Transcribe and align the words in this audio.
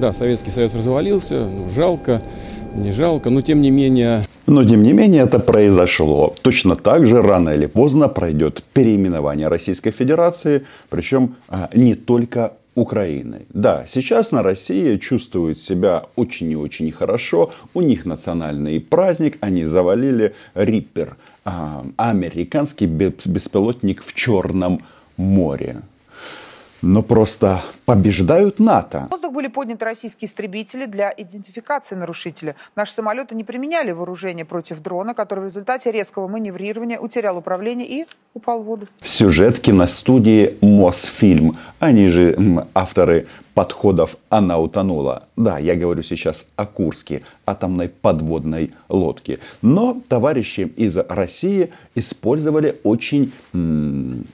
Да, 0.00 0.14
Советский 0.14 0.50
Союз 0.50 0.72
развалился, 0.72 1.44
ну, 1.44 1.68
жалко, 1.68 2.22
не 2.74 2.90
жалко, 2.90 3.28
но 3.28 3.42
тем 3.42 3.60
не 3.60 3.70
менее... 3.70 4.26
Но 4.46 4.64
тем 4.64 4.82
не 4.82 4.94
менее 4.94 5.24
это 5.24 5.38
произошло. 5.38 6.34
Точно 6.40 6.74
так 6.74 7.06
же 7.06 7.20
рано 7.20 7.50
или 7.50 7.66
поздно 7.66 8.08
пройдет 8.08 8.64
переименование 8.72 9.48
Российской 9.48 9.90
Федерации, 9.90 10.62
причем 10.88 11.34
а, 11.48 11.68
не 11.74 11.94
только 11.96 12.54
Украины. 12.74 13.42
Да, 13.50 13.84
сейчас 13.86 14.32
на 14.32 14.42
России 14.42 14.96
чувствуют 14.96 15.60
себя 15.60 16.04
очень 16.16 16.50
и 16.50 16.56
очень 16.56 16.90
хорошо. 16.92 17.52
У 17.74 17.82
них 17.82 18.06
национальный 18.06 18.80
праздник, 18.80 19.36
они 19.40 19.66
завалили 19.66 20.32
Риппер, 20.54 21.18
а, 21.44 21.84
американский 21.98 22.86
беспилотник 22.86 24.02
в 24.02 24.14
Черном 24.14 24.80
море 25.18 25.82
но 26.82 27.02
просто 27.02 27.62
побеждают 27.84 28.58
НАТО. 28.58 29.06
В 29.08 29.12
воздух 29.12 29.32
были 29.32 29.48
подняты 29.48 29.84
российские 29.84 30.28
истребители 30.28 30.86
для 30.86 31.12
идентификации 31.16 31.94
нарушителя. 31.94 32.56
Наши 32.76 32.92
самолеты 32.92 33.34
не 33.34 33.44
применяли 33.44 33.92
вооружение 33.92 34.44
против 34.44 34.80
дрона, 34.80 35.14
который 35.14 35.40
в 35.40 35.44
результате 35.44 35.90
резкого 35.90 36.28
маневрирования 36.28 36.98
утерял 36.98 37.36
управление 37.36 37.88
и 37.88 38.06
упал 38.34 38.62
в 38.62 38.64
воду. 38.64 38.86
Сюжетки 39.02 39.70
на 39.70 39.86
студии 39.86 40.56
Мосфильм. 40.60 41.56
Они 41.78 42.08
же 42.08 42.36
авторы 42.74 43.26
подходов 43.54 44.16
она 44.28 44.58
утонула. 44.58 45.24
Да, 45.36 45.58
я 45.58 45.74
говорю 45.74 46.02
сейчас 46.02 46.46
о 46.56 46.66
Курске, 46.66 47.22
атомной 47.46 47.88
подводной 47.88 48.72
лодке. 48.88 49.38
Но 49.62 50.00
товарищи 50.08 50.70
из 50.76 50.96
России 50.96 51.70
использовали 51.94 52.76
очень 52.84 53.32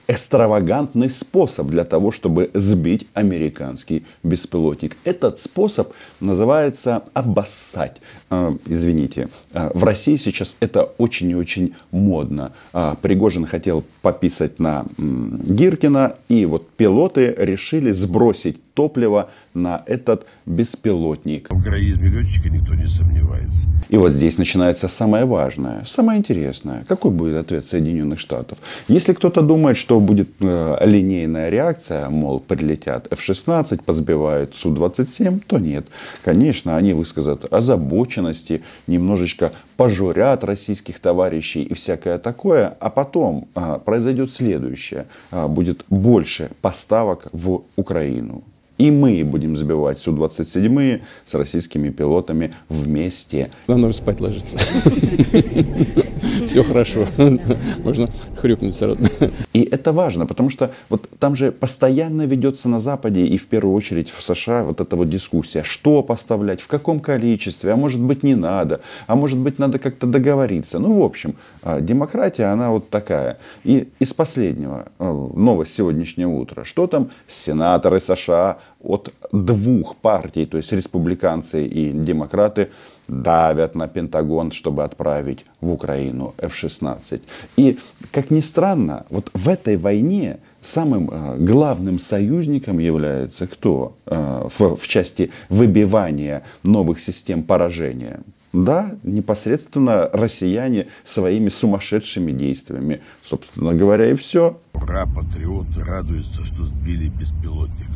экстравагантный 0.07 1.09
способ 1.09 1.67
для 1.67 1.83
того, 1.83 2.11
чтобы 2.11 2.49
сбить 2.53 3.07
американский 3.13 4.05
беспилотник. 4.23 4.97
Этот 5.03 5.39
способ 5.39 5.93
называется 6.19 7.03
обоссать. 7.13 8.01
Э, 8.29 8.53
извините, 8.65 9.29
э, 9.53 9.71
в 9.73 9.83
России 9.83 10.15
сейчас 10.17 10.55
это 10.59 10.83
очень 10.97 11.31
и 11.31 11.35
очень 11.35 11.73
модно. 11.91 12.51
Э, 12.73 12.95
Пригожин 13.01 13.45
хотел 13.45 13.83
пописать 14.01 14.59
на 14.59 14.85
м- 14.97 15.39
Гиркина, 15.43 16.15
и 16.29 16.45
вот 16.45 16.69
пилоты 16.69 17.33
решили 17.37 17.91
сбросить 17.91 18.57
топлива 18.77 19.29
на 19.55 19.81
этот 19.87 20.27
беспилотник. 20.45 21.49
В 21.49 21.63
героизме 21.63 22.09
летчика 22.09 22.49
никто 22.49 22.75
не 22.75 22.87
сомневается. 22.87 23.67
И 23.89 23.97
вот 23.97 24.11
здесь 24.11 24.37
начинается 24.37 24.87
самое 24.87 25.25
важное, 25.25 25.83
самое 25.85 26.19
интересное. 26.19 26.85
Какой 26.87 27.11
будет 27.11 27.37
ответ 27.37 27.65
Соединенных 27.65 28.19
Штатов? 28.19 28.59
Если 28.87 29.13
кто-то 29.13 29.41
думает, 29.41 29.77
что 29.77 29.99
будет 29.99 30.29
э, 30.41 30.77
линейная 30.85 31.49
реакция, 31.49 32.09
мол, 32.09 32.39
прилетят 32.39 33.07
F-16, 33.11 33.83
позбивают 33.83 34.55
Су-27, 34.55 35.41
то 35.47 35.57
нет. 35.57 35.87
Конечно, 36.23 36.77
они 36.77 36.93
высказат 36.93 37.51
озабоченности, 37.51 38.61
немножечко 38.87 39.51
пожурят 39.77 40.43
российских 40.43 40.99
товарищей 40.99 41.63
и 41.63 41.73
всякое 41.73 42.19
такое, 42.19 42.75
а 42.79 42.89
потом 42.89 43.47
э, 43.55 43.79
произойдет 43.83 44.31
следующее. 44.31 45.05
Э, 45.31 45.47
будет 45.47 45.83
больше 45.89 46.49
поставок 46.61 47.27
в 47.31 47.63
Украину. 47.75 48.43
И 48.77 48.91
мы 48.91 49.23
будем 49.23 49.55
забивать 49.55 49.99
Су-27 49.99 51.01
с 51.25 51.33
российскими 51.33 51.89
пилотами 51.89 52.53
вместе. 52.69 53.49
Нам 53.67 53.81
нужно 53.81 54.01
спать 54.03 54.19
ложиться. 54.19 54.57
Все 56.47 56.63
хорошо. 56.63 57.05
Можно 57.83 58.09
хрюкнуть 58.35 58.75
сразу. 58.75 58.99
И 59.53 59.61
это 59.61 59.91
важно, 59.91 60.25
потому 60.25 60.49
что 60.49 60.71
вот 60.89 61.09
там 61.19 61.35
же 61.35 61.51
постоянно 61.51 62.23
ведется 62.23 62.69
на 62.69 62.79
Западе 62.79 63.25
и 63.25 63.37
в 63.37 63.47
первую 63.47 63.75
очередь 63.75 64.09
в 64.09 64.21
США 64.21 64.63
вот 64.63 64.81
эта 64.81 64.95
вот 64.95 65.09
дискуссия, 65.09 65.63
что 65.63 66.03
поставлять, 66.03 66.61
в 66.61 66.67
каком 66.67 66.99
количестве, 66.99 67.71
а 67.71 67.75
может 67.75 68.01
быть 68.01 68.23
не 68.23 68.35
надо, 68.35 68.81
а 69.07 69.15
может 69.15 69.37
быть 69.37 69.59
надо 69.59 69.79
как-то 69.79 70.07
договориться. 70.07 70.79
Ну, 70.79 70.99
в 70.99 71.03
общем, 71.03 71.35
а, 71.63 71.81
демократия, 71.81 72.45
она 72.45 72.71
вот 72.71 72.89
такая. 72.89 73.37
И 73.63 73.87
из 73.99 74.13
последнего, 74.13 74.87
э, 74.99 75.27
новость 75.35 75.75
сегодняшнего 75.75 76.31
утра, 76.31 76.63
что 76.63 76.87
там 76.87 77.09
сенаторы 77.27 77.99
США 77.99 78.57
от 78.81 79.13
двух 79.31 79.95
партий, 79.97 80.45
то 80.45 80.57
есть 80.57 80.71
республиканцы 80.71 81.65
и 81.65 81.91
демократы, 81.91 82.69
давят 83.07 83.75
на 83.75 83.87
Пентагон, 83.87 84.51
чтобы 84.51 84.83
отправить 84.83 85.45
в 85.61 85.71
Украину 85.71 86.33
F-16. 86.37 87.21
И, 87.57 87.79
как 88.11 88.31
ни 88.31 88.39
странно, 88.39 89.05
вот 89.09 89.29
в 89.33 89.47
этой 89.49 89.77
войне 89.77 90.39
самым 90.61 91.09
э, 91.11 91.37
главным 91.39 91.99
союзником 91.99 92.79
является 92.79 93.47
кто 93.47 93.95
э, 94.05 94.47
в, 94.49 94.75
в 94.75 94.87
части 94.87 95.31
выбивания 95.49 96.43
новых 96.63 96.99
систем 96.99 97.43
поражения? 97.43 98.21
Да, 98.53 98.95
непосредственно 99.03 100.09
россияне 100.13 100.87
своими 101.03 101.49
сумасшедшими 101.49 102.31
действиями. 102.31 103.01
Собственно 103.23 103.73
говоря, 103.73 104.09
и 104.09 104.15
все. 104.15 104.57
Ура, 104.73 105.05
патриоты 105.05 105.81
радуются, 105.81 106.43
что 106.43 106.63
сбили 106.63 107.09
беспилотник. 107.09 107.89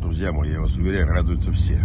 Друзья 0.00 0.32
мои, 0.32 0.52
я 0.52 0.60
вас 0.60 0.76
уверяю, 0.76 1.08
радуются 1.08 1.50
все. 1.50 1.80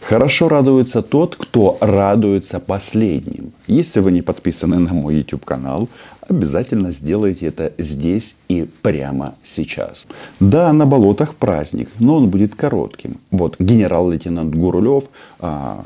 Хорошо 0.00 0.48
радуется 0.48 1.02
тот, 1.02 1.36
кто 1.36 1.78
радуется 1.80 2.60
последним. 2.60 3.52
Если 3.66 4.00
вы 4.00 4.12
не 4.12 4.22
подписаны 4.22 4.78
на 4.78 4.92
мой 4.92 5.16
YouTube 5.16 5.44
канал, 5.44 5.88
обязательно 6.20 6.92
сделайте 6.92 7.46
это 7.46 7.72
здесь 7.78 8.36
и 8.48 8.68
прямо 8.82 9.36
сейчас. 9.42 10.06
Да, 10.38 10.72
на 10.72 10.84
болотах 10.86 11.34
праздник, 11.34 11.88
но 11.98 12.16
он 12.16 12.28
будет 12.28 12.54
коротким. 12.54 13.16
Вот 13.30 13.56
генерал-лейтенант 13.58 14.54
Гурулев, 14.54 15.04
а, 15.38 15.84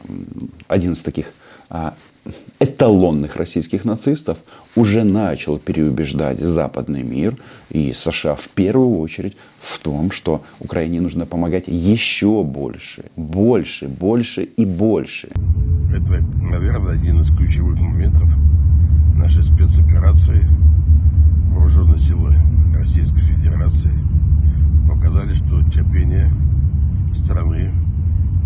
один 0.66 0.92
из 0.92 1.00
таких 1.02 1.32
а, 1.70 1.94
эталонных 2.58 3.36
российских 3.36 3.84
нацистов 3.84 4.38
уже 4.74 5.04
начал 5.04 5.58
переубеждать 5.58 6.40
западный 6.40 7.02
мир 7.02 7.36
и 7.70 7.92
США 7.92 8.34
в 8.34 8.48
первую 8.48 8.98
очередь 8.98 9.36
в 9.60 9.78
том, 9.78 10.10
что 10.10 10.42
Украине 10.58 11.00
нужно 11.00 11.26
помогать 11.26 11.64
еще 11.66 12.42
больше, 12.42 13.04
больше, 13.16 13.86
больше 13.86 14.44
и 14.44 14.64
больше. 14.64 15.28
Это, 15.98 16.22
наверное, 16.40 16.92
один 16.92 17.20
из 17.22 17.30
ключевых 17.36 17.80
моментов 17.80 18.28
нашей 19.16 19.42
спецоперации 19.42 20.46
вооруженные 21.50 21.98
силы 21.98 22.36
Российской 22.72 23.18
Федерации 23.18 23.90
показали, 24.88 25.34
что 25.34 25.60
терпение 25.64 26.30
страны 27.12 27.72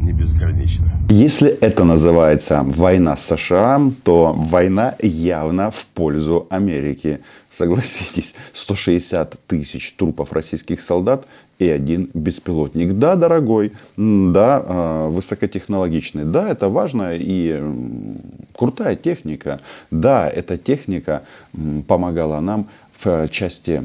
не 0.01 0.15
безгранично. 0.15 0.93
Если 1.11 1.51
это 1.51 1.85
называется 1.85 2.63
война 2.65 3.19
с 3.19 3.27
США, 3.27 3.83
то 4.03 4.33
война 4.33 4.95
явно 5.03 5.71
в 5.71 5.85
пользу 5.89 6.47
Америки. 6.49 7.21
Согласитесь, 7.53 8.35
160 8.55 9.39
тысяч 9.47 9.95
трупов 9.99 10.33
российских 10.33 10.81
солдат 10.81 11.27
и 11.63 11.69
один 11.69 12.11
беспилотник. 12.15 12.95
Да, 12.95 13.17
дорогой, 13.17 13.73
да, 13.97 14.63
а, 14.65 15.09
высокотехнологичный, 15.09 16.25
да, 16.25 16.49
это 16.49 16.69
важно 16.69 17.15
и 17.15 17.63
крутая 18.57 18.97
техника. 18.97 19.61
Да, 19.91 20.29
эта 20.29 20.59
техника 20.59 21.23
помогала 21.87 22.41
нам 22.41 22.69
в 23.03 23.29
части 23.29 23.83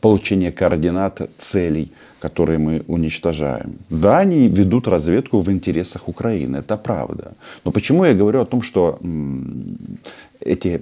получения 0.00 0.52
координат 0.52 1.30
целей 1.38 1.92
которые 2.20 2.58
мы 2.58 2.84
уничтожаем. 2.86 3.78
Да, 3.88 4.18
они 4.18 4.48
ведут 4.48 4.86
разведку 4.86 5.40
в 5.40 5.50
интересах 5.50 6.06
Украины, 6.08 6.58
это 6.58 6.76
правда. 6.76 7.32
Но 7.64 7.72
почему 7.72 8.04
я 8.04 8.14
говорю 8.14 8.42
о 8.42 8.44
том, 8.44 8.62
что 8.62 8.98
эти 10.40 10.80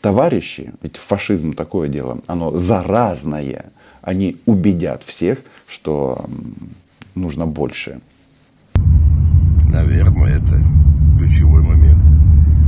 товарищи, 0.00 0.72
ведь 0.82 0.96
фашизм 0.96 1.52
такое 1.54 1.88
дело, 1.88 2.18
оно 2.26 2.56
заразное, 2.56 3.64
они 4.02 4.36
убедят 4.46 5.02
всех, 5.02 5.38
что 5.66 6.26
нужно 7.14 7.46
больше. 7.46 8.00
Наверное, 9.68 10.38
это 10.38 10.62
ключевой 11.18 11.62
момент. 11.62 12.02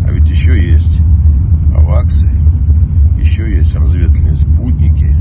А 0.07 0.13
ведь 0.13 0.29
еще 0.29 0.61
есть 0.61 0.99
аваксы, 1.75 2.27
еще 3.19 3.51
есть 3.51 3.75
разведывательные 3.75 4.37
спутники, 4.37 5.17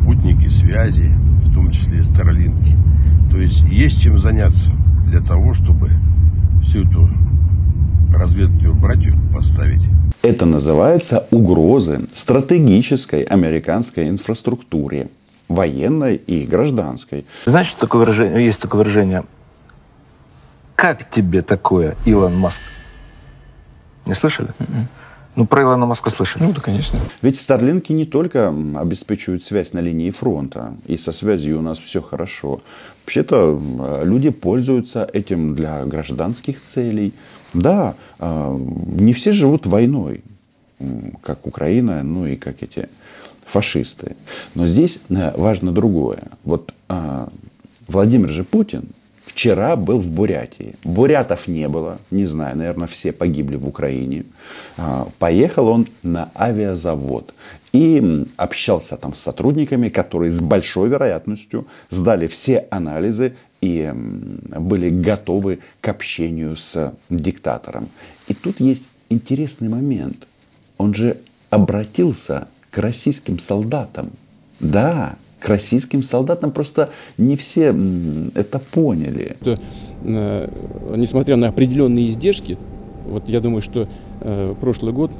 спутники 0.00 0.48
связи, 0.48 1.10
в 1.44 1.52
том 1.52 1.70
числе 1.70 2.00
Starlink. 2.00 3.30
То 3.30 3.38
есть 3.38 3.62
есть 3.62 4.02
чем 4.02 4.18
заняться 4.18 4.70
для 5.06 5.20
того, 5.20 5.54
чтобы 5.54 5.90
всю 6.62 6.84
эту 6.84 7.08
разведку 8.14 8.72
братью 8.74 9.14
поставить. 9.34 9.82
Это 10.22 10.46
называется 10.46 11.26
угрозы 11.30 12.02
стратегической 12.14 13.22
американской 13.22 14.08
инфраструктуре, 14.08 15.08
военной 15.48 16.16
и 16.16 16.44
гражданской. 16.46 17.26
Знаешь, 17.46 17.74
такое 17.74 18.00
выражение, 18.00 18.44
есть 18.44 18.60
такое 18.60 18.78
выражение, 18.78 19.24
как 20.74 21.08
тебе 21.08 21.42
такое, 21.42 21.96
Илон 22.06 22.36
Маск? 22.36 22.60
Не 24.06 24.14
слышали? 24.14 24.48
Mm-hmm. 24.58 24.86
Ну, 25.34 25.46
про 25.46 25.62
Илона 25.62 25.86
Маска 25.86 26.10
слышали. 26.10 26.42
Ну 26.42 26.52
да, 26.52 26.60
конечно. 26.60 26.98
Ведь 27.22 27.40
Старлинки 27.40 27.92
не 27.92 28.04
только 28.04 28.54
обеспечивают 28.74 29.42
связь 29.42 29.72
на 29.72 29.78
линии 29.78 30.10
фронта, 30.10 30.74
и 30.86 30.98
со 30.98 31.12
связью 31.12 31.58
у 31.58 31.62
нас 31.62 31.78
все 31.78 32.02
хорошо. 32.02 32.60
Вообще-то 33.04 34.02
люди 34.04 34.28
пользуются 34.28 35.08
этим 35.10 35.54
для 35.54 35.84
гражданских 35.86 36.62
целей. 36.62 37.14
Да, 37.54 37.94
а, 38.18 38.54
не 38.54 39.14
все 39.14 39.32
живут 39.32 39.66
войной, 39.66 40.22
как 41.22 41.46
Украина, 41.46 42.02
ну 42.02 42.26
и 42.26 42.36
как 42.36 42.62
эти 42.62 42.88
фашисты. 43.46 44.16
Но 44.54 44.66
здесь 44.66 45.00
э, 45.08 45.32
важно 45.36 45.72
другое. 45.72 46.24
Вот 46.44 46.72
а, 46.88 47.28
Владимир 47.88 48.28
же 48.28 48.44
Путин 48.44 48.84
вчера 49.24 49.76
был 49.76 49.98
в 49.98 50.10
Бурятии. 50.10 50.74
Бурятов 50.84 51.48
не 51.48 51.68
было, 51.68 51.98
не 52.10 52.26
знаю, 52.26 52.56
наверное, 52.56 52.86
все 52.86 53.12
погибли 53.12 53.56
в 53.56 53.66
Украине. 53.66 54.24
А, 54.76 55.08
поехал 55.18 55.68
он 55.68 55.86
на 56.02 56.30
авиазавод 56.34 57.34
и 57.72 58.26
общался 58.36 58.96
там 58.96 59.14
с 59.14 59.20
сотрудниками, 59.20 59.88
которые 59.88 60.30
с 60.30 60.40
большой 60.40 60.88
вероятностью 60.88 61.66
сдали 61.90 62.26
все 62.26 62.66
анализы 62.70 63.34
и 63.60 63.90
были 63.94 64.90
готовы 64.90 65.60
к 65.80 65.88
общению 65.88 66.56
с 66.56 66.92
диктатором. 67.08 67.88
И 68.28 68.34
тут 68.34 68.60
есть 68.60 68.84
интересный 69.08 69.68
момент. 69.68 70.26
Он 70.78 70.94
же 70.94 71.16
обратился 71.48 72.48
к 72.72 72.78
российским 72.78 73.38
солдатам. 73.38 74.10
Да, 74.58 75.14
к 75.38 75.48
российским 75.48 76.02
солдатам. 76.02 76.50
Просто 76.50 76.90
не 77.18 77.36
все 77.36 77.74
это 78.34 78.58
поняли. 78.58 79.36
Что, 79.40 79.58
э, 80.02 80.48
несмотря 80.96 81.36
на 81.36 81.48
определенные 81.48 82.08
издержки, 82.08 82.58
вот 83.06 83.28
я 83.28 83.40
думаю, 83.40 83.62
что 83.62 83.88
э, 84.20 84.54
прошлый 84.60 84.92
год 84.92 85.12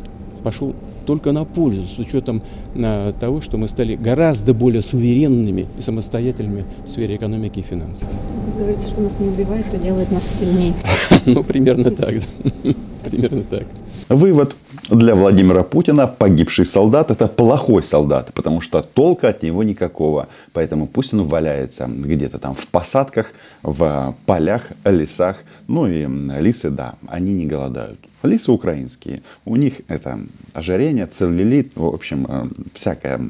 пошел 0.43 0.75
только 1.04 1.32
на 1.32 1.44
пользу, 1.44 1.87
с 1.87 1.99
учетом 1.99 2.43
э, 2.75 3.12
того, 3.20 3.40
что 3.40 3.58
мы 3.58 3.69
стали 3.69 3.96
гораздо 3.96 4.55
более 4.55 4.82
суверенными 4.82 5.66
и 5.78 5.82
самостоятельными 5.82 6.64
в 6.84 6.88
сфере 6.88 7.16
экономики 7.16 7.58
и 7.58 7.62
финансов. 7.62 8.08
Вы 8.55 8.62
говорите, 8.62 8.87
что 8.87 9.00
нас 9.02 9.19
не 9.19 9.28
убивает, 9.28 9.70
то 9.70 9.76
делает 9.76 10.10
нас 10.10 10.25
сильнее. 10.38 10.75
Ну, 11.26 11.44
примерно 11.44 11.90
так. 11.90 12.14
Примерно 13.05 13.43
так. 13.43 13.66
Вывод 14.08 14.56
для 14.88 15.14
Владимира 15.14 15.62
Путина 15.62 16.06
погибший 16.06 16.66
солдат 16.66 17.10
это 17.10 17.28
плохой 17.28 17.82
солдат, 17.82 18.32
потому 18.34 18.60
что 18.60 18.82
толка 18.82 19.28
от 19.28 19.43
него 19.43 19.62
никакого. 19.62 20.28
Поэтому 20.52 20.87
пусть 20.87 21.14
он 21.14 21.22
валяется 21.22 21.87
где-то 21.87 22.38
там 22.38 22.54
в 22.54 22.66
посадках, 22.66 23.32
в 23.62 24.14
полях, 24.26 24.69
лесах. 24.84 25.38
Ну 25.69 25.87
и 25.87 26.06
лисы, 26.40 26.70
да, 26.70 26.94
они 27.06 27.32
не 27.32 27.46
голодают. 27.46 27.99
Лисы 28.22 28.52
украинские. 28.52 29.22
У 29.44 29.56
них 29.56 29.81
это 29.88 30.20
ожирение, 30.52 31.06
целлюлит, 31.06 31.72
в 31.75 31.87
общем, 31.87 32.26
э, 32.28 32.48
всякое, 32.75 33.20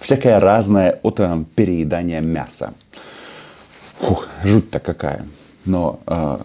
всякое 0.00 0.40
разное 0.40 0.98
от 1.02 1.20
э, 1.20 1.44
переедания 1.54 2.20
мяса. 2.20 2.72
Фух, 4.00 4.26
жуть-то 4.44 4.80
какая. 4.80 5.24
Но 5.64 6.00
э, 6.06 6.38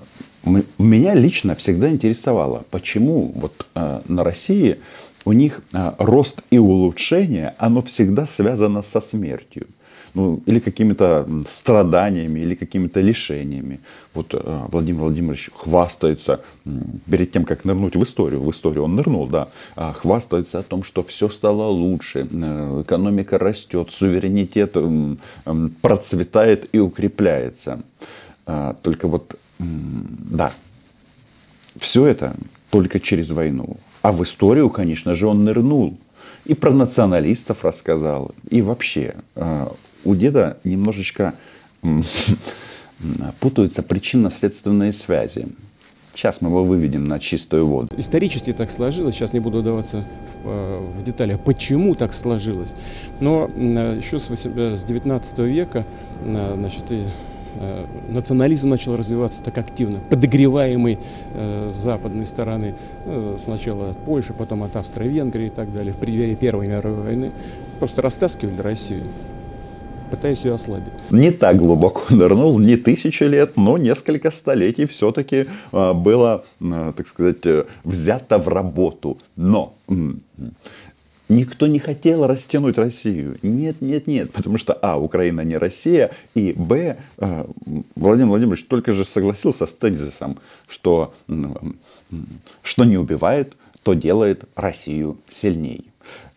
меня 0.44 1.14
лично 1.14 1.56
всегда 1.56 1.90
интересовало, 1.90 2.64
почему 2.72 3.32
вот 3.36 3.66
э, 3.76 4.02
на 4.08 4.24
России 4.24 4.78
у 5.26 5.34
них 5.34 5.62
э, 5.74 5.92
рост 6.00 6.42
и 6.50 6.58
улучшение, 6.58 7.54
оно 7.58 7.82
всегда 7.82 8.28
связано 8.28 8.82
со 8.82 9.02
смертью. 9.02 9.68
Ну, 10.14 10.42
или 10.46 10.60
какими-то 10.60 11.26
страданиями, 11.48 12.42
или 12.42 12.56
какими-то 12.56 13.00
лишениями. 13.00 13.80
Вот 14.14 14.34
э, 14.34 14.68
Владимир 14.70 15.02
Владимирович 15.02 15.50
хвастается, 15.56 16.42
перед 17.10 17.32
тем, 17.32 17.46
как 17.46 17.64
нырнуть 17.64 17.96
в 17.96 18.04
историю, 18.04 18.42
в 18.42 18.52
историю 18.52 18.84
он 18.84 18.96
нырнул, 18.96 19.28
да, 19.28 19.48
э, 19.78 19.94
хвастается 19.94 20.60
о 20.60 20.64
том, 20.64 20.84
что 20.84 21.02
все 21.02 21.30
стало 21.30 21.68
лучше, 21.70 22.28
э, 22.30 22.82
экономика 22.82 23.38
растет, 23.38 23.92
суверенитет 23.92 24.76
процветает 25.82 26.68
и 26.74 26.80
укрепляется. 26.80 27.82
Э, 28.46 28.74
только 28.82 29.08
вот 29.08 29.38
да, 29.60 30.52
все 31.78 32.06
это 32.06 32.34
только 32.70 33.00
через 33.00 33.32
войну. 33.32 33.78
А 34.02 34.12
в 34.12 34.24
историю, 34.24 34.70
конечно 34.70 35.14
же, 35.14 35.28
он 35.28 35.44
нырнул. 35.44 35.98
И 36.46 36.56
про 36.56 36.72
националистов 36.72 37.64
рассказал. 37.64 38.32
И 38.50 38.62
вообще, 38.62 39.16
а, 39.36 39.72
у 40.04 40.16
деда 40.16 40.58
немножечко 40.64 41.36
путаются 43.40 43.84
причинно-следственные 43.84 44.92
связи. 44.92 45.50
Сейчас 46.16 46.42
мы 46.42 46.50
его 46.50 46.64
выведем 46.64 47.04
на 47.04 47.20
чистую 47.20 47.68
воду. 47.68 47.90
Исторически 47.96 48.52
так 48.54 48.70
сложилось, 48.70 49.16
сейчас 49.16 49.34
не 49.34 49.40
буду 49.40 49.60
удаваться 49.60 50.08
в, 50.44 50.46
а, 50.46 51.00
в 51.00 51.04
детали, 51.04 51.40
почему 51.44 51.94
так 51.94 52.14
сложилось. 52.14 52.74
Но 53.20 53.46
еще 53.46 54.18
с 54.20 54.84
19 54.84 55.40
века 55.40 55.86
значит, 56.24 56.86
Э, 56.90 57.08
национализм 58.10 58.70
начал 58.70 58.96
развиваться 58.96 59.42
так 59.44 59.58
активно, 59.58 60.00
подогреваемый 60.10 61.00
э, 61.34 61.70
с 61.72 61.76
западной 61.76 62.26
стороны, 62.26 62.76
э, 63.06 63.38
сначала 63.44 63.92
от 63.92 63.98
Польши, 63.98 64.34
потом 64.34 64.64
от 64.64 64.76
Австро-Венгрии 64.76 65.48
и 65.48 65.50
так 65.50 65.74
далее, 65.74 65.94
в 65.94 65.98
преддверии 65.98 66.36
Первой 66.36 66.68
мировой 66.68 67.04
войны, 67.04 67.32
просто 67.80 68.02
растаскивали 68.02 68.62
Россию 68.62 69.06
пытаясь 70.10 70.42
ее 70.44 70.56
ослабить. 70.56 70.92
Не 71.10 71.32
так 71.32 71.56
глубоко 71.56 72.02
нырнул, 72.14 72.60
не 72.60 72.76
тысячи 72.76 73.24
лет, 73.24 73.56
но 73.56 73.78
несколько 73.78 74.30
столетий 74.32 74.86
все-таки 74.86 75.46
было, 75.72 76.44
так 76.60 77.08
сказать, 77.08 77.38
взято 77.86 78.38
в 78.38 78.50
работу. 78.50 79.20
Но 79.38 79.74
Никто 81.32 81.68
не 81.68 81.80
хотел 81.80 82.28
растянуть 82.28 82.78
Россию. 82.78 83.38
Нет, 83.42 83.78
нет, 83.80 84.06
нет. 84.06 84.32
Потому 84.34 84.58
что, 84.58 84.74
а, 84.74 84.98
Украина 84.98 85.42
не 85.42 85.58
Россия, 85.58 86.12
и, 86.36 86.52
б, 86.52 86.98
э, 87.20 87.46
Владимир 87.96 88.28
Владимирович 88.28 88.66
только 88.66 88.92
же 88.92 89.06
согласился 89.06 89.66
с 89.66 89.72
тезисом, 89.72 90.40
что, 90.68 91.14
что 92.64 92.84
не 92.84 92.98
убивает, 92.98 93.54
то 93.82 93.94
делает 93.94 94.44
Россию 94.56 95.20
сильней. 95.32 95.86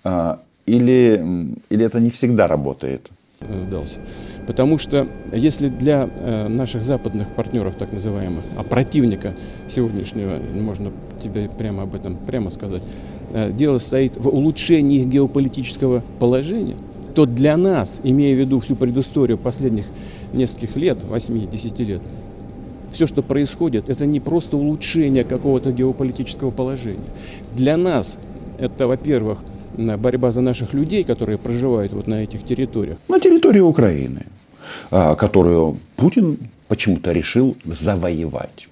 Э, 0.04 0.36
или, 0.64 1.56
или 1.70 1.84
это 1.84 1.98
не 1.98 2.10
всегда 2.10 2.46
работает? 2.46 3.10
Э, 3.40 3.66
дался. 3.70 3.98
Потому 4.46 4.78
что 4.78 5.08
если 5.32 5.68
для 5.68 6.08
э, 6.08 6.48
наших 6.48 6.82
западных 6.82 7.34
партнеров, 7.34 7.74
так 7.76 7.92
называемых, 7.92 8.44
а 8.56 8.62
противника 8.62 9.34
сегодняшнего, 9.68 10.38
можно 10.38 10.92
тебе 11.22 11.48
прямо 11.48 11.82
об 11.82 11.94
этом 11.94 12.16
прямо 12.16 12.50
сказать, 12.50 12.82
дело 13.34 13.78
стоит 13.78 14.16
в 14.16 14.28
улучшении 14.28 15.04
геополитического 15.04 16.02
положения, 16.18 16.76
то 17.14 17.26
для 17.26 17.56
нас, 17.56 18.00
имея 18.02 18.34
в 18.34 18.38
виду 18.38 18.60
всю 18.60 18.76
предысторию 18.76 19.38
последних 19.38 19.86
нескольких 20.32 20.76
лет, 20.76 20.98
8-10 21.02 21.84
лет, 21.84 22.02
все, 22.92 23.06
что 23.06 23.22
происходит, 23.22 23.88
это 23.88 24.06
не 24.06 24.20
просто 24.20 24.56
улучшение 24.56 25.24
какого-то 25.24 25.72
геополитического 25.72 26.50
положения. 26.50 27.10
Для 27.54 27.76
нас 27.76 28.16
это, 28.58 28.86
во-первых, 28.86 29.38
борьба 29.76 30.30
за 30.30 30.40
наших 30.40 30.72
людей, 30.72 31.02
которые 31.04 31.38
проживают 31.38 31.92
вот 31.92 32.06
на 32.06 32.22
этих 32.22 32.44
территориях? 32.44 32.98
На 33.08 33.18
территории 33.18 33.60
Украины, 33.60 34.26
а, 34.90 35.16
которую 35.16 35.78
Путин 35.96 36.38
почему-то 36.68 37.12
решил 37.12 37.56
завоевать. 37.64 38.68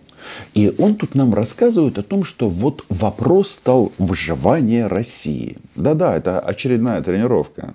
И 0.54 0.74
он 0.78 0.94
тут 0.94 1.14
нам 1.14 1.34
рассказывает 1.34 1.98
о 1.98 2.02
том, 2.02 2.24
что 2.24 2.48
вот 2.48 2.84
вопрос 2.88 3.50
стал 3.50 3.92
выживания 3.98 4.86
России. 4.86 5.58
Да-да, 5.76 6.16
это 6.16 6.40
очередная 6.40 7.02
тренировка. 7.02 7.74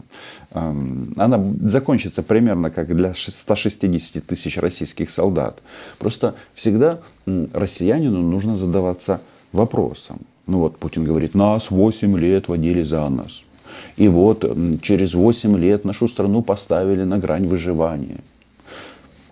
Она 0.51 1.43
закончится 1.61 2.23
примерно 2.23 2.71
как 2.71 2.95
для 2.95 3.13
160 3.13 4.25
тысяч 4.25 4.57
российских 4.57 5.09
солдат. 5.09 5.61
Просто 5.99 6.35
всегда 6.55 6.99
россиянину 7.25 8.21
нужно 8.21 8.55
задаваться 8.55 9.19
вопросом. 9.51 10.19
Ну 10.47 10.59
вот 10.59 10.77
Путин 10.77 11.03
говорит, 11.03 11.35
нас 11.35 11.69
8 11.71 12.17
лет 12.17 12.47
водили 12.47 12.83
за 12.83 13.09
нас. 13.09 13.43
И 13.97 14.07
вот 14.07 14.45
через 14.81 15.13
8 15.13 15.57
лет 15.57 15.85
нашу 15.85 16.07
страну 16.07 16.41
поставили 16.41 17.03
на 17.03 17.17
грань 17.17 17.47
выживания. 17.47 18.19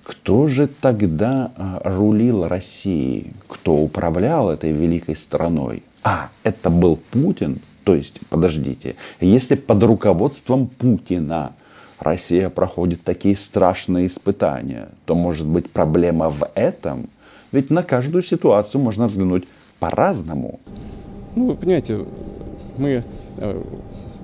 Кто 0.06 0.46
же 0.46 0.68
тогда 0.68 1.52
а, 1.58 1.82
рулил 1.84 2.48
Россией? 2.48 3.34
Кто 3.48 3.74
управлял 3.74 4.52
этой 4.52 4.72
великой 4.72 5.16
страной? 5.16 5.82
А, 6.04 6.30
это 6.44 6.70
был 6.70 6.98
Путин? 6.98 7.60
То 7.84 7.96
есть, 7.96 8.20
подождите, 8.30 8.96
если 9.20 9.56
под 9.56 9.82
руководством 9.82 10.68
Путина 10.68 11.54
Россия 12.00 12.50
проходит 12.52 13.04
такие 13.04 13.36
страшные 13.36 14.06
испытания, 14.06 14.90
то 15.06 15.16
может 15.16 15.48
быть 15.48 15.72
проблема 15.72 16.30
в 16.30 16.48
этом? 16.54 17.10
Ведь 17.52 17.72
на 17.72 17.82
каждую 17.82 18.22
ситуацию 18.22 18.82
можно 18.82 19.08
взглянуть 19.08 19.46
по-разному. 19.80 20.60
Ну, 21.36 21.48
вы 21.48 21.56
понимаете, 21.56 22.06
мы, 22.78 23.04
э, 23.38 23.64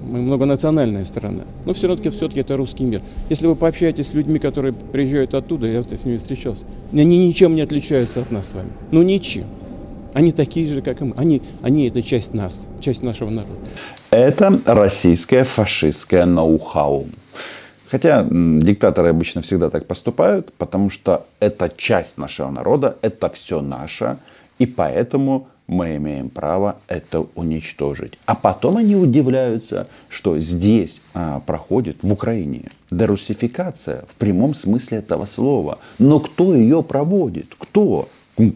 мы 0.02 0.22
многонациональная 0.22 1.06
страна, 1.06 1.44
но 1.66 1.74
все-таки 1.74 2.10
все-таки 2.10 2.42
это 2.42 2.58
русский 2.58 2.86
мир. 2.86 3.02
Если 3.30 3.48
вы 3.48 3.56
пообщаетесь 3.56 4.08
с 4.08 4.14
людьми, 4.14 4.40
которые 4.40 4.74
приезжают 4.74 5.34
оттуда, 5.34 5.68
я 5.68 5.84
с 5.84 6.06
ними 6.06 6.18
встречался, 6.18 6.64
они 6.92 7.28
ничем 7.28 7.56
не 7.56 7.62
отличаются 7.62 8.22
от 8.22 8.32
нас 8.32 8.50
с 8.50 8.54
вами. 8.54 8.70
Ну, 8.92 9.02
ничем. 9.02 9.46
Они 10.14 10.32
такие 10.32 10.68
же, 10.68 10.82
как 10.82 11.02
и 11.02 11.06
мы. 11.06 11.14
Они, 11.16 11.42
они 11.62 11.88
это 11.88 12.02
часть 12.02 12.34
нас, 12.34 12.68
часть 12.80 13.02
нашего 13.02 13.30
народа. 13.30 13.56
Это 14.10 14.60
российское 14.66 15.44
фашистское 15.44 16.26
ноу-хау. 16.26 17.06
Хотя 17.90 18.26
диктаторы 18.30 19.10
обычно 19.10 19.42
всегда 19.42 19.70
так 19.70 19.86
поступают, 19.86 20.54
потому 20.54 20.90
что 20.90 21.26
это 21.40 21.72
часть 21.76 22.18
нашего 22.18 22.50
народа, 22.50 22.98
это 23.02 23.30
все 23.30 23.62
наше, 23.62 24.18
и 24.60 24.66
поэтому 24.66 25.48
мы 25.68 25.96
имеем 25.96 26.30
право 26.30 26.78
это 26.88 27.26
уничтожить. 27.36 28.18
А 28.26 28.36
потом 28.36 28.78
они 28.78 28.96
удивляются, 28.96 29.88
что 30.10 30.40
здесь 30.40 31.02
а, 31.14 31.40
проходит 31.40 31.98
в 32.02 32.12
Украине 32.12 32.72
дерусификация 32.92 34.04
в 34.10 34.16
прямом 34.16 34.54
смысле 34.54 35.00
этого 35.00 35.26
слова. 35.26 35.80
Но 35.98 36.20
кто 36.20 36.54
ее 36.56 36.84
проводит? 36.84 37.56
Кто? 37.58 38.10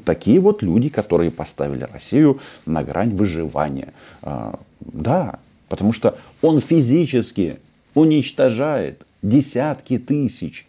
Такие 0.04 0.40
вот 0.40 0.64
люди, 0.64 0.90
которые 0.90 1.32
поставили 1.32 1.88
Россию 1.92 2.40
на 2.66 2.84
грань 2.84 3.16
выживания. 3.16 3.94
А, 4.22 4.60
да, 4.82 5.40
потому 5.70 5.94
что 5.94 6.18
он 6.42 6.60
физически 6.60 7.58
уничтожает 7.94 9.06
десятки 9.22 9.98
тысяч 9.98 10.68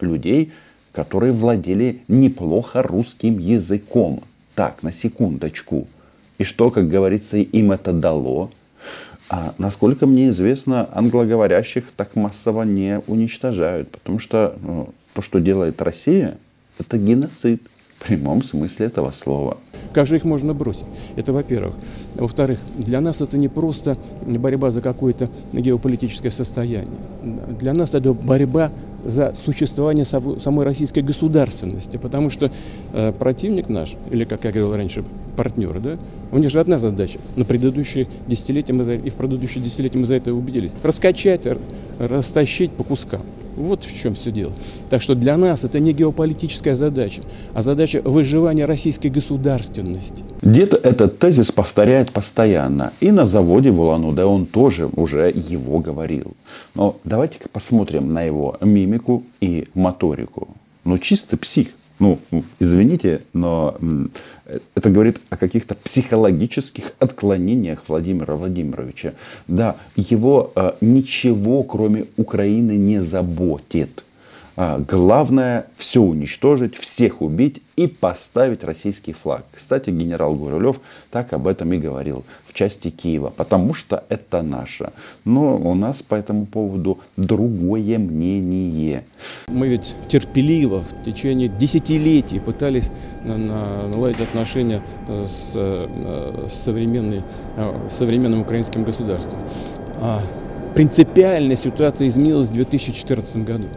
людей, 0.00 0.52
которые 0.92 1.32
владели 1.32 2.02
неплохо 2.08 2.82
русским 2.82 3.38
языком. 3.38 4.22
Так, 4.54 4.82
на 4.82 4.92
секундочку. 4.92 5.86
И 6.38 6.44
что, 6.44 6.70
как 6.70 6.88
говорится, 6.88 7.36
им 7.38 7.72
это 7.72 7.92
дало? 7.92 8.50
А 9.28 9.54
насколько 9.56 10.06
мне 10.06 10.28
известно, 10.28 10.88
англоговорящих 10.92 11.84
так 11.96 12.16
массово 12.16 12.64
не 12.64 13.00
уничтожают, 13.06 13.90
потому 13.90 14.18
что 14.18 14.56
ну, 14.60 14.92
то, 15.14 15.22
что 15.22 15.38
делает 15.38 15.80
Россия, 15.80 16.36
это 16.78 16.98
геноцид 16.98 17.62
в 17.96 18.04
прямом 18.04 18.42
смысле 18.42 18.86
этого 18.86 19.10
слова. 19.10 19.56
Как 19.92 20.06
же 20.06 20.16
их 20.16 20.24
можно 20.24 20.54
бросить? 20.54 20.84
Это 21.16 21.32
во-первых. 21.32 21.74
Во-вторых, 22.14 22.60
для 22.76 23.00
нас 23.00 23.20
это 23.20 23.36
не 23.36 23.48
просто 23.48 23.96
борьба 24.24 24.70
за 24.70 24.80
какое-то 24.80 25.28
геополитическое 25.52 26.30
состояние. 26.30 26.88
Для 27.58 27.72
нас 27.72 27.94
это 27.94 28.12
борьба 28.12 28.70
за 29.04 29.34
существование 29.44 30.04
самой 30.04 30.64
российской 30.64 31.00
государственности, 31.00 31.96
потому 31.96 32.30
что 32.30 32.50
э, 32.92 33.12
противник 33.12 33.68
наш, 33.68 33.94
или, 34.10 34.24
как 34.24 34.44
я 34.44 34.52
говорил 34.52 34.74
раньше, 34.74 35.04
партнер, 35.36 35.80
да, 35.80 35.98
у 36.30 36.38
них 36.38 36.50
же 36.50 36.60
одна 36.60 36.78
задача. 36.78 37.18
На 37.36 37.44
предыдущие 37.44 38.06
десятилетия 38.26 38.72
мы 38.72 38.84
за, 38.84 38.94
и 38.94 39.10
в 39.10 39.14
предыдущие 39.14 39.62
десятилетия 39.62 39.98
мы 39.98 40.06
за 40.06 40.14
это 40.14 40.32
убедились. 40.32 40.72
Раскачать, 40.82 41.42
растащить 41.98 42.72
по 42.72 42.84
кускам. 42.84 43.22
Вот 43.56 43.84
в 43.84 44.00
чем 44.00 44.14
все 44.14 44.30
дело. 44.30 44.52
Так 44.90 45.02
что 45.02 45.14
для 45.14 45.36
нас 45.36 45.64
это 45.64 45.78
не 45.80 45.92
геополитическая 45.92 46.74
задача, 46.74 47.22
а 47.52 47.62
задача 47.62 48.00
выживания 48.02 48.64
российской 48.64 49.08
государственности. 49.08 50.24
Дед 50.42 50.74
этот 50.74 51.18
тезис 51.18 51.52
повторяет 51.52 52.12
постоянно. 52.12 52.92
И 53.00 53.10
на 53.10 53.24
заводе 53.24 53.70
в 53.70 53.80
Улан-Удэ 53.80 54.24
он 54.24 54.46
тоже 54.46 54.88
уже 54.96 55.30
его 55.34 55.80
говорил. 55.80 56.32
Но 56.74 56.96
давайте-ка 57.04 57.48
посмотрим 57.48 58.12
на 58.12 58.22
его 58.22 58.56
мимику 58.60 59.22
и 59.40 59.68
моторику. 59.74 60.48
Ну, 60.84 60.98
чистый 60.98 61.36
псих. 61.36 61.68
Ну, 61.98 62.18
извините, 62.58 63.22
но 63.32 63.76
это 64.74 64.90
говорит 64.90 65.20
о 65.30 65.36
каких-то 65.36 65.74
психологических 65.74 66.92
отклонениях 66.98 67.84
Владимира 67.88 68.34
Владимировича. 68.34 69.14
Да, 69.48 69.76
его 69.96 70.52
э, 70.54 70.72
ничего, 70.80 71.62
кроме 71.62 72.06
Украины, 72.16 72.72
не 72.72 73.00
заботит. 73.00 74.04
А, 74.54 74.78
главное 74.78 75.66
все 75.76 76.02
уничтожить, 76.02 76.76
всех 76.76 77.22
убить 77.22 77.62
и 77.76 77.86
поставить 77.86 78.64
российский 78.64 79.12
флаг. 79.12 79.44
Кстати, 79.52 79.88
генерал 79.90 80.34
Гурулев 80.34 80.80
так 81.10 81.32
об 81.32 81.48
этом 81.48 81.72
и 81.72 81.78
говорил 81.78 82.24
в 82.46 82.52
части 82.52 82.90
Киева, 82.90 83.32
потому 83.34 83.72
что 83.72 84.04
это 84.10 84.42
наше. 84.42 84.92
Но 85.24 85.56
у 85.56 85.74
нас 85.74 86.02
по 86.02 86.14
этому 86.14 86.44
поводу 86.44 86.98
другое 87.16 87.98
мнение. 87.98 89.04
Мы 89.48 89.68
ведь 89.68 89.94
терпеливо 90.08 90.84
в 90.84 91.04
течение 91.04 91.48
десятилетий 91.48 92.40
пытались 92.40 92.90
наладить 93.24 94.20
отношения 94.20 94.82
э, 95.08 95.26
с, 95.26 95.52
э, 95.54 96.48
с 96.50 96.66
э, 96.66 97.88
современным 97.90 98.40
украинским 98.42 98.84
государством. 98.84 99.38
А 100.00 100.20
принципиальная 100.74 101.56
ситуация 101.56 102.08
изменилась 102.08 102.48
в 102.48 102.52
2014 102.52 103.36
году 103.36 103.68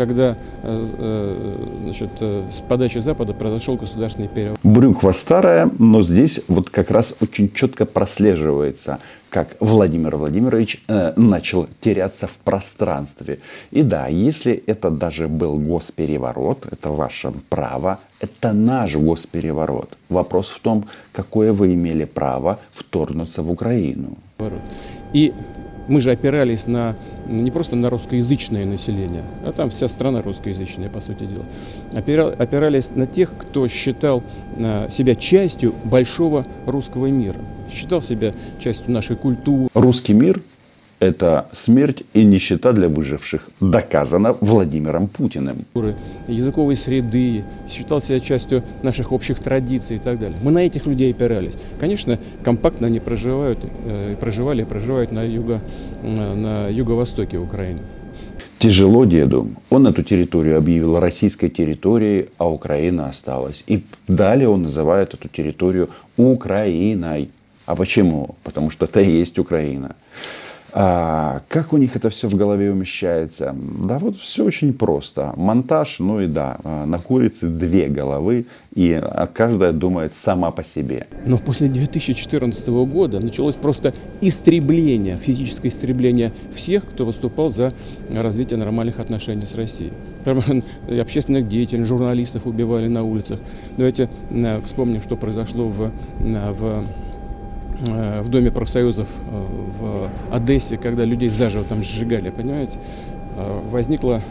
когда 0.00 0.34
э, 0.62 0.86
э, 0.98 1.56
значит, 1.82 2.10
э, 2.20 2.48
с 2.50 2.60
подачи 2.60 3.00
Запада 3.00 3.34
произошел 3.34 3.76
государственный 3.76 4.28
период. 4.28 4.58
Брюква 4.62 5.12
старая, 5.12 5.70
но 5.78 6.00
здесь 6.02 6.40
вот 6.48 6.70
как 6.70 6.90
раз 6.90 7.14
очень 7.20 7.52
четко 7.52 7.84
прослеживается, 7.84 8.98
как 9.28 9.56
Владимир 9.60 10.16
Владимирович 10.16 10.82
э, 10.88 11.12
начал 11.16 11.68
теряться 11.80 12.26
в 12.26 12.38
пространстве. 12.38 13.40
И 13.72 13.82
да, 13.82 14.06
если 14.06 14.62
это 14.66 14.88
даже 14.90 15.28
был 15.28 15.56
госпереворот, 15.58 16.66
это 16.72 16.88
ваше 16.88 17.32
право, 17.50 17.98
это 18.20 18.54
наш 18.54 18.96
госпереворот. 18.96 19.98
Вопрос 20.08 20.48
в 20.48 20.60
том, 20.60 20.86
какое 21.12 21.52
вы 21.52 21.74
имели 21.74 22.06
право 22.06 22.58
вторгнуться 22.72 23.42
в 23.42 23.50
Украину. 23.50 24.16
И 25.12 25.34
мы 25.88 26.00
же 26.00 26.10
опирались 26.10 26.66
на 26.66 26.96
не 27.26 27.50
просто 27.50 27.76
на 27.76 27.90
русскоязычное 27.90 28.64
население, 28.64 29.24
а 29.44 29.52
там 29.52 29.70
вся 29.70 29.88
страна 29.88 30.22
русскоязычная, 30.22 30.88
по 30.88 31.00
сути 31.00 31.24
дела. 31.24 31.44
Опирались 31.92 32.90
на 32.94 33.06
тех, 33.06 33.36
кто 33.36 33.68
считал 33.68 34.22
а, 34.58 34.88
себя 34.90 35.14
частью 35.14 35.74
большого 35.84 36.46
русского 36.66 37.06
мира, 37.06 37.40
считал 37.72 38.02
себя 38.02 38.34
частью 38.58 38.92
нашей 38.92 39.16
культуры. 39.16 39.68
Русский 39.74 40.12
мир 40.12 40.42
это 41.00 41.48
смерть 41.52 42.04
и 42.12 42.24
нищета 42.24 42.72
для 42.72 42.88
выживших. 42.88 43.48
Доказано 43.60 44.36
Владимиром 44.40 45.08
Путиным. 45.08 45.64
Языковой 46.28 46.76
среды, 46.76 47.44
считал 47.68 48.02
себя 48.02 48.20
частью 48.20 48.62
наших 48.82 49.10
общих 49.10 49.40
традиций 49.40 49.96
и 49.96 49.98
так 49.98 50.18
далее. 50.18 50.38
Мы 50.42 50.52
на 50.52 50.58
этих 50.58 50.86
людей 50.86 51.10
опирались. 51.10 51.54
Конечно, 51.80 52.18
компактно 52.44 52.86
они 52.86 53.00
проживают, 53.00 53.58
э, 53.86 54.16
проживали 54.20 54.62
и 54.62 54.64
проживают 54.64 55.10
на, 55.10 55.24
юго, 55.24 55.62
э, 56.02 56.34
на 56.34 56.68
юго-востоке 56.68 57.38
Украины. 57.38 57.80
Тяжело 58.58 59.06
деду. 59.06 59.48
Он 59.70 59.86
эту 59.86 60.02
территорию 60.02 60.58
объявил 60.58 61.00
российской 61.00 61.48
территорией, 61.48 62.28
а 62.36 62.50
Украина 62.50 63.08
осталась. 63.08 63.64
И 63.66 63.82
далее 64.06 64.50
он 64.50 64.62
называет 64.62 65.14
эту 65.14 65.28
территорию 65.28 65.88
Украиной. 66.18 67.30
А 67.64 67.74
почему? 67.74 68.34
Потому 68.44 68.68
что 68.68 68.84
это 68.84 69.00
и 69.00 69.20
есть 69.20 69.38
Украина. 69.38 69.94
А, 70.72 71.42
как 71.48 71.72
у 71.72 71.76
них 71.76 71.96
это 71.96 72.10
все 72.10 72.28
в 72.28 72.34
голове 72.34 72.70
умещается? 72.70 73.54
Да 73.54 73.98
вот 73.98 74.16
все 74.16 74.44
очень 74.44 74.72
просто. 74.72 75.32
Монтаж, 75.36 75.98
ну 75.98 76.20
и 76.20 76.26
да, 76.26 76.58
а, 76.62 76.86
на 76.86 76.98
курице 76.98 77.48
две 77.48 77.88
головы, 77.88 78.46
и 78.74 78.92
а, 78.92 79.26
каждая 79.26 79.72
думает 79.72 80.14
сама 80.14 80.50
по 80.50 80.62
себе. 80.62 81.06
Но 81.26 81.38
после 81.38 81.68
2014 81.68 82.68
года 82.68 83.20
началось 83.20 83.56
просто 83.56 83.94
истребление, 84.20 85.16
физическое 85.18 85.68
истребление 85.68 86.32
всех, 86.54 86.84
кто 86.84 87.04
выступал 87.04 87.50
за 87.50 87.72
развитие 88.10 88.58
нормальных 88.58 89.00
отношений 89.00 89.46
с 89.46 89.54
Россией. 89.54 89.92
Общественных 91.00 91.48
деятелей, 91.48 91.84
журналистов 91.84 92.46
убивали 92.46 92.88
на 92.88 93.02
улицах. 93.02 93.40
Давайте 93.76 94.08
вспомним, 94.64 95.02
что 95.02 95.16
произошло 95.16 95.68
в, 95.68 95.90
в 96.20 96.84
в 97.86 98.28
Доме 98.28 98.50
профсоюзов 98.50 99.08
э, 99.08 99.46
в 99.78 100.10
Одессе, 100.30 100.76
когда 100.76 101.04
людей 101.04 101.30
заживо 101.30 101.64
там 101.64 101.82
сжигали, 101.82 102.30
понимаете? 102.30 102.78
Э, 103.36 103.60
возникла 103.70 104.22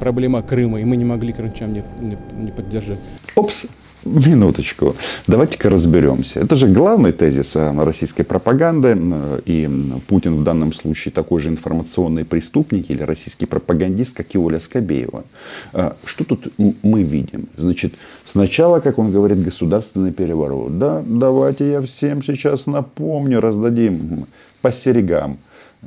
проблема 0.00 0.42
Крыма, 0.42 0.80
и 0.80 0.84
мы 0.84 0.96
не 0.96 1.04
могли 1.04 1.32
крымчан 1.32 1.72
не, 1.72 1.84
не, 2.00 2.16
не 2.32 2.50
поддержать. 2.50 2.98
Опс, 3.34 3.66
Минуточку. 4.06 4.94
Давайте-ка 5.26 5.68
разберемся. 5.68 6.40
Это 6.40 6.54
же 6.54 6.68
главный 6.68 7.12
тезис 7.12 7.56
э, 7.56 7.84
российской 7.84 8.22
пропаганды. 8.22 8.96
Э, 8.96 9.40
и 9.44 9.68
Путин 10.06 10.36
в 10.36 10.44
данном 10.44 10.72
случае 10.72 11.12
такой 11.12 11.40
же 11.40 11.48
информационный 11.48 12.24
преступник 12.24 12.88
или 12.90 13.02
российский 13.02 13.46
пропагандист, 13.46 14.16
как 14.16 14.32
и 14.34 14.38
Оля 14.38 14.60
Скобеева. 14.60 15.24
Э, 15.72 15.92
что 16.04 16.24
тут 16.24 16.52
мы 16.82 17.02
видим? 17.02 17.48
Значит, 17.56 17.94
сначала, 18.24 18.78
как 18.78 18.98
он 18.98 19.10
говорит, 19.10 19.42
государственный 19.42 20.12
переворот. 20.12 20.78
Да, 20.78 21.02
давайте 21.04 21.68
я 21.68 21.80
всем 21.80 22.22
сейчас 22.22 22.66
напомню, 22.66 23.40
раздадим 23.40 24.26
по 24.62 24.70
серегам. 24.70 25.38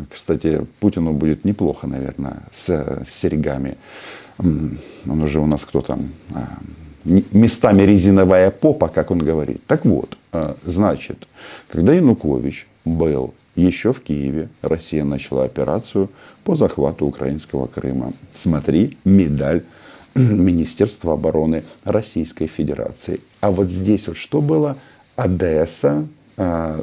Кстати, 0.09 0.65
Путину 0.79 1.13
будет 1.13 1.45
неплохо, 1.45 1.87
наверное, 1.87 2.43
с, 2.51 2.69
с 2.69 3.09
серегами. 3.09 3.77
Он 4.37 5.21
уже 5.21 5.39
у 5.39 5.45
нас 5.45 5.65
кто 5.65 5.81
там 5.81 6.09
местами 7.09 7.83
резиновая 7.83 8.51
попа, 8.51 8.87
как 8.87 9.11
он 9.11 9.19
говорит. 9.19 9.65
Так 9.65 9.85
вот, 9.85 10.17
э, 10.31 10.53
значит, 10.65 11.27
когда 11.69 11.93
Янукович 11.93 12.67
был 12.85 13.33
еще 13.55 13.93
в 13.93 14.01
Киеве, 14.01 14.49
Россия 14.61 15.03
начала 15.03 15.43
операцию 15.43 16.09
по 16.43 16.55
захвату 16.55 17.05
украинского 17.05 17.67
Крыма. 17.67 18.13
Смотри, 18.33 18.97
медаль 19.03 19.63
Министерства 20.15 21.13
обороны 21.13 21.63
Российской 21.83 22.47
Федерации. 22.47 23.19
А 23.41 23.51
вот 23.51 23.69
здесь 23.69 24.07
вот 24.07 24.17
что 24.17 24.41
было? 24.41 24.77
Одесса, 25.15 26.07
а, 26.37 26.81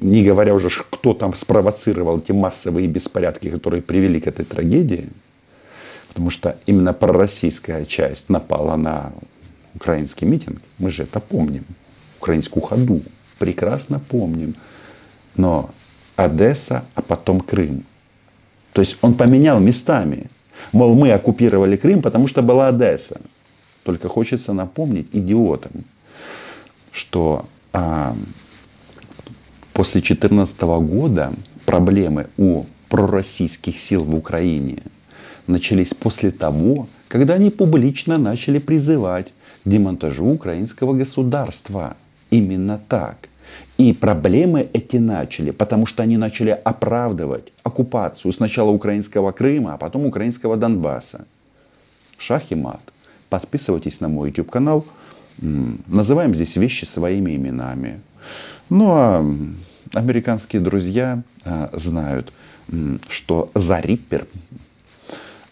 не 0.00 0.24
говоря 0.24 0.54
уже, 0.54 0.70
кто 0.70 1.14
там 1.14 1.34
спровоцировал 1.34 2.18
эти 2.18 2.32
массовые 2.32 2.88
беспорядки, 2.88 3.48
которые 3.48 3.82
привели 3.82 4.20
к 4.20 4.26
этой 4.26 4.44
трагедии, 4.44 5.08
потому 6.08 6.30
что 6.30 6.56
именно 6.66 6.92
пророссийская 6.92 7.84
часть 7.84 8.28
напала 8.28 8.76
на 8.76 9.12
украинский 9.78 10.26
митинг, 10.26 10.60
мы 10.78 10.90
же 10.90 11.04
это 11.04 11.20
помним, 11.20 11.64
украинскую 12.20 12.62
ходу, 12.62 13.00
прекрасно 13.38 14.00
помним. 14.00 14.56
Но 15.36 15.70
Одесса, 16.16 16.84
а 16.96 17.02
потом 17.02 17.40
Крым. 17.40 17.84
То 18.72 18.82
есть 18.82 18.96
он 19.02 19.14
поменял 19.14 19.60
местами. 19.60 20.26
Мол, 20.72 20.94
мы 20.94 21.12
оккупировали 21.12 21.76
Крым, 21.76 22.02
потому 22.02 22.26
что 22.26 22.42
была 22.42 22.68
Одесса. 22.68 23.20
Только 23.84 24.08
хочется 24.08 24.52
напомнить 24.52 25.06
идиотам, 25.12 25.84
что 26.92 27.46
а, 27.72 28.16
после 29.72 30.00
2014 30.00 30.60
года 30.60 31.32
проблемы 31.64 32.26
у 32.36 32.64
пророссийских 32.88 33.78
сил 33.78 34.02
в 34.02 34.14
Украине 34.16 34.82
начались 35.46 35.94
после 35.94 36.32
того, 36.32 36.88
когда 37.06 37.34
они 37.34 37.50
публично 37.50 38.18
начали 38.18 38.58
призывать 38.58 39.28
демонтажу 39.68 40.26
украинского 40.26 40.94
государства. 40.94 41.96
Именно 42.30 42.80
так. 42.88 43.28
И 43.78 43.92
проблемы 43.92 44.68
эти 44.72 44.96
начали, 44.96 45.50
потому 45.50 45.86
что 45.86 46.02
они 46.02 46.16
начали 46.16 46.50
оправдывать 46.50 47.52
оккупацию 47.62 48.32
сначала 48.32 48.70
украинского 48.70 49.32
Крыма, 49.32 49.74
а 49.74 49.76
потом 49.76 50.06
украинского 50.06 50.56
Донбасса. 50.56 51.24
Шах 52.18 52.50
и 52.50 52.54
мат. 52.54 52.80
Подписывайтесь 53.28 54.00
на 54.00 54.08
мой 54.08 54.28
YouTube 54.28 54.50
канал. 54.50 54.84
Называем 55.38 56.34
здесь 56.34 56.56
вещи 56.56 56.84
своими 56.84 57.36
именами. 57.36 58.00
Ну 58.68 58.90
а 58.90 59.24
американские 59.94 60.60
друзья 60.60 61.22
а, 61.44 61.70
знают, 61.72 62.32
что 63.08 63.50
за 63.54 63.78
Риппер 63.80 64.26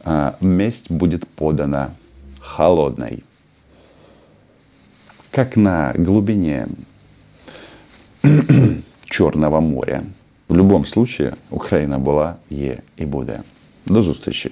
а, 0.01 0.37
месть 0.41 0.91
будет 0.91 1.27
подана 1.29 1.95
холодной 2.41 3.23
Как 5.36 5.58
на 5.58 5.94
глубине 5.96 6.68
Черного 9.06 9.62
моря. 9.62 10.04
В 10.48 10.56
любом 10.56 10.86
случае 10.86 11.34
Украина 11.50 12.00
была, 12.00 12.34
є 12.50 12.78
і 12.98 13.06
буде. 13.06 13.40
До 13.86 14.04
зустрічі. 14.04 14.52